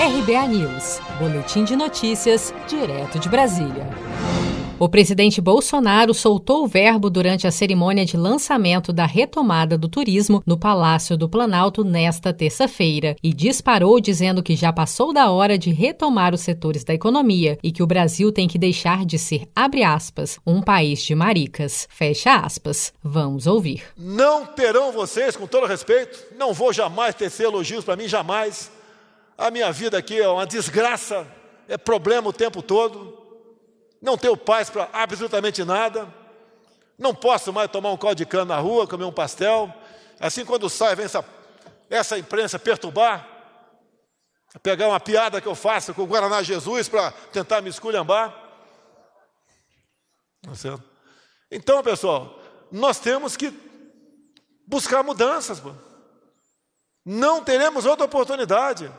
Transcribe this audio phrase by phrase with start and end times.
[0.00, 3.86] RBA News, Boletim de Notícias, direto de Brasília.
[4.78, 10.42] O presidente Bolsonaro soltou o verbo durante a cerimônia de lançamento da retomada do turismo
[10.46, 15.70] no Palácio do Planalto nesta terça-feira e disparou dizendo que já passou da hora de
[15.70, 19.82] retomar os setores da economia e que o Brasil tem que deixar de ser, abre
[19.84, 21.86] aspas, um país de maricas.
[21.90, 22.90] Fecha aspas.
[23.04, 23.82] Vamos ouvir.
[23.98, 28.79] Não terão vocês, com todo respeito, não vou jamais tecer elogios para mim, jamais
[29.40, 31.26] a minha vida aqui é uma desgraça,
[31.66, 33.18] é problema o tempo todo,
[34.00, 36.12] não tenho paz para absolutamente nada,
[36.98, 39.72] não posso mais tomar um caldo de cana na rua, comer um pastel,
[40.20, 41.24] assim quando sai, vem essa,
[41.88, 43.26] essa imprensa perturbar,
[44.62, 48.30] pegar uma piada que eu faço com o Guaraná Jesus para tentar me esculhambar.
[50.42, 50.78] Tá
[51.50, 52.38] então, pessoal,
[52.70, 53.54] nós temos que
[54.66, 55.62] buscar mudanças.
[57.06, 58.92] Não teremos outra oportunidade.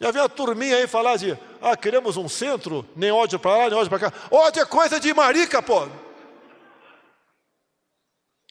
[0.00, 3.70] Já vi a turminha aí falar de, ah, queremos um centro, nem ódio para lá,
[3.70, 4.28] nem ódio para cá.
[4.30, 5.86] Ódio é coisa de marica, pô.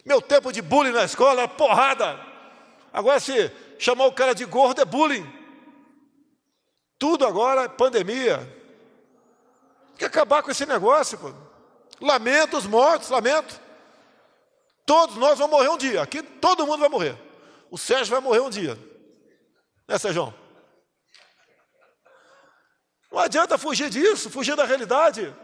[0.06, 2.20] Meu tempo de bullying na escola porrada.
[2.94, 5.28] Agora, se chamar o cara de gordo é bullying.
[6.98, 8.38] Tudo agora é pandemia.
[9.89, 11.33] Tem que acabar com esse negócio, pô.
[12.00, 13.59] Lamento os mortos, lamento.
[14.86, 16.02] Todos nós vamos morrer um dia.
[16.02, 17.16] Aqui todo mundo vai morrer.
[17.70, 18.78] O Sérgio vai morrer um dia.
[19.88, 20.33] Né, Sérgio?
[23.23, 25.36] Adianta fugir disso, fugir da realidade.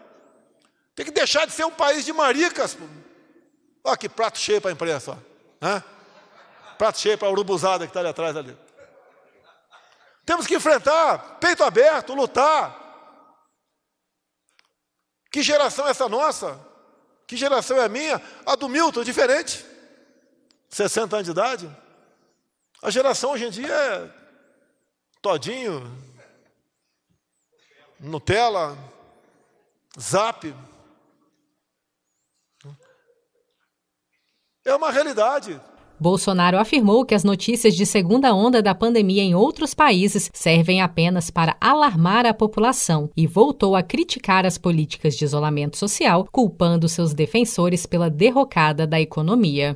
[0.95, 2.77] Tem que deixar de ser um país de maricas.
[3.83, 5.17] Olha que prato cheio para a imprensa.
[5.61, 5.81] Ó.
[6.77, 8.35] Prato cheio para a urubuzada que está ali atrás.
[8.35, 8.57] Ali.
[10.25, 12.87] Temos que enfrentar, peito aberto, lutar.
[15.31, 16.59] Que geração é essa nossa?
[17.25, 18.21] Que geração é a minha?
[18.45, 19.65] A do Milton, diferente.
[20.69, 21.77] 60 anos de idade.
[22.81, 24.09] A geração hoje em dia é
[25.21, 25.81] todinho,
[27.99, 28.77] Nutella,
[29.99, 30.53] Zap.
[34.63, 35.59] É uma realidade.
[35.99, 41.31] Bolsonaro afirmou que as notícias de segunda onda da pandemia em outros países servem apenas
[41.31, 47.15] para alarmar a população e voltou a criticar as políticas de isolamento social, culpando seus
[47.15, 49.75] defensores pela derrocada da economia.